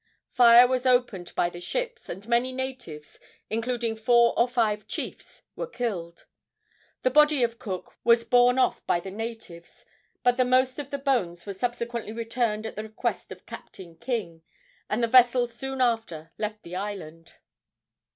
Fire 0.31 0.65
was 0.65 0.87
opened 0.87 1.31
by 1.35 1.51
the 1.51 1.61
ships, 1.61 2.09
and 2.09 2.27
many 2.27 2.51
natives, 2.51 3.19
including 3.51 3.95
four 3.95 4.33
or 4.35 4.47
five 4.47 4.87
chiefs, 4.87 5.43
were 5.55 5.67
killed. 5.67 6.25
The 7.03 7.11
body 7.11 7.43
of 7.43 7.59
Cook 7.59 7.99
was 8.03 8.25
borne 8.25 8.57
off 8.57 8.83
by 8.87 8.99
the 8.99 9.11
natives, 9.11 9.85
but 10.23 10.37
the 10.37 10.43
most 10.43 10.79
of 10.79 10.89
the 10.89 10.97
bones 10.97 11.45
were 11.45 11.53
subsequently 11.53 12.13
returned 12.13 12.65
at 12.65 12.75
the 12.75 12.81
request 12.83 13.31
of 13.31 13.45
Captain 13.45 13.95
King, 13.95 14.41
and 14.89 15.03
the 15.03 15.07
vessels 15.07 15.53
soon 15.53 15.81
after 15.81 16.31
left 16.39 16.63
the 16.63 16.75
island. 16.75 17.35